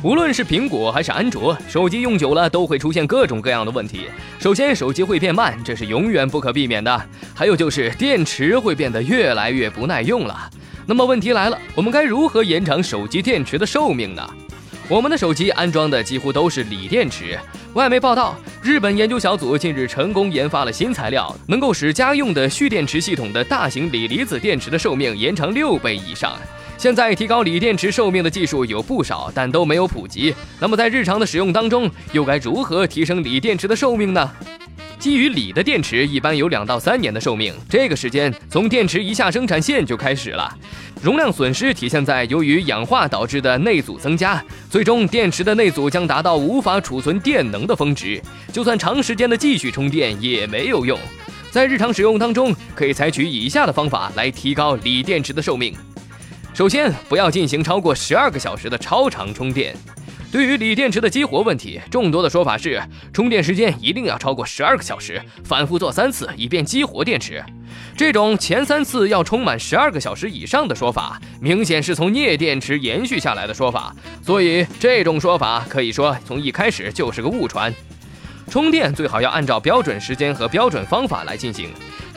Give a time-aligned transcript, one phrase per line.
[0.00, 4.02] 无论是苹果还是安卓手机，用久了都会出现各种各样的问题。
[4.38, 7.04] 首先，手机会变慢，这是永远不可避免的。
[7.34, 10.48] 还有就是电池会变得越来越不耐用了。
[10.86, 14.24] 那么问题来了，我们该如何延长手机电池的寿命呢？
[14.88, 17.36] 我们的手机安装的几乎都是锂电池。
[17.74, 26.38] 外媒报道，日本研究小组近日成功研发了新材料，能够使家用的蓄电池系统的大型锂离子电池的寿命延长六倍以上。
[26.78, 30.32] 现在提高锂电池寿命的技术有不少，但都没有普及。
[30.60, 34.30] 那么在日常的使用当中，又该如何提升锂电池的寿命呢？
[34.96, 40.56] 基于锂的电池一般有两到三年的寿命，这个时间从电池一下生产线就开始了。
[41.02, 44.40] 容量损失体现在由于氧化导致的内阻增加，
[44.70, 50.96] 最终电池的内阻将达到无法储存电能的峰值，就算长时间的继续充电也没有用。
[51.50, 55.74] 在日常使用当中，可以采取以下的方法来提高锂电池的寿命。
[56.58, 59.76] 首先，不要进行超过十二个小时的超长充电。
[60.32, 67.40] 对于锂电池的激活问题，众多的说法是充电时间一定要超过十二个小时，反复做三次，以便激活电池。
[67.96, 77.72] 这种前三次要充满十二个小时以上的说法，明显是从镍电池延续下来的说法，所以这种说法可以说从一开始就是个误传。
[78.50, 81.70] 充电最好要按照标准时间和标准方法来进行，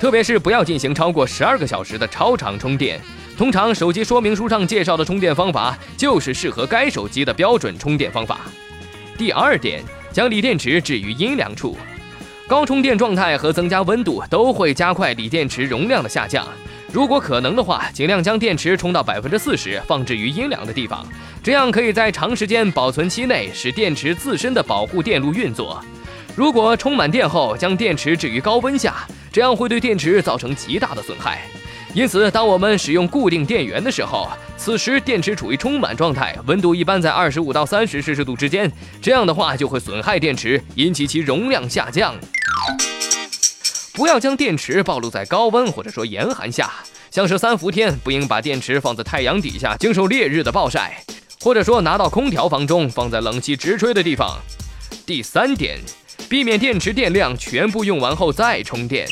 [0.00, 3.00] 特别是不要进行超过十二个小时的超长充电。
[3.38, 8.40] 通常手机说明书上介绍的充电方法就是适合该手机的标准充电方法。
[9.16, 9.80] 第二点，
[10.12, 11.76] 将锂电池置于阴凉处，
[12.48, 16.44] 高充电状态和增加温度都会加快锂电池容量的下降。
[16.92, 21.06] 如果可能的话，尽量将电池充到百分之四十，放置于阴凉的地方，
[21.40, 25.80] 这样可以在长时间保存期内使电池自身的保护电路运作。
[26.34, 31.42] 如果充满电后将电池置于高温下，这样会对电池造成极大的损害。
[31.94, 38.70] 因此，当我们使用固定电源的时候，此时电池处于充满状态，温度一般在二十五到三十摄氏度之间。
[39.00, 42.14] 这样的话就会损害电池，引起其容量下降。
[43.94, 46.70] 不要将电池暴露在高温或者说严寒下，
[47.10, 51.02] 像是三伏天，不应把电池放在太阳底下经受烈日的暴晒，
[51.40, 54.38] 或者说拿到空调房中放在冷气直吹的地方。
[55.04, 55.78] 第三点，
[56.28, 59.06] 避免电池电量全部用完后再充电。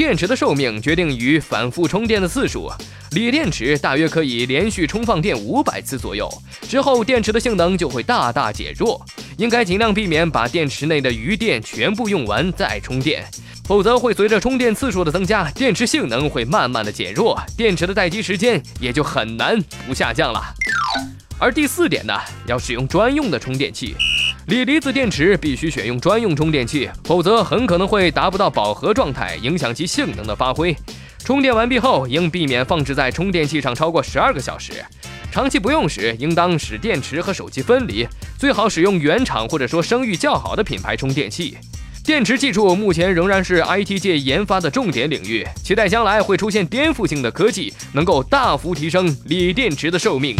[0.00, 2.72] 电池的寿命决定于反复充电的次数，
[3.10, 6.26] 锂电池大约可以连续充放电五百次左右，
[6.62, 9.04] 之后电池的性能就会大大减弱。
[9.36, 13.22] 应该尽量避免把电池内的余电全部用完再充电，
[13.66, 20.42] 否则会随着充电次数的增加，电池性能会慢慢的减弱，电池的待机时间也就很难不下降了。
[21.38, 22.14] 而第四点呢，
[22.46, 23.94] 要使用专用的充电器。
[24.50, 30.76] 锂离子电池必须选用专用充电器，否则很可能会达不到饱和状态，影响其性能的发挥。
[31.20, 34.72] 充电完毕后，应避免放置在充电器上超过十二个小时。
[35.30, 38.04] 长期不用时，应当使电池和手机分离，
[38.36, 41.56] 最好使用原厂或者说声誉较好的品牌充电器。
[42.02, 50.34] 电池技术目前仍然是 IT 界研发的重点领域，期待将来会出现颠覆性的科技，能够大幅提升锂电池的寿命。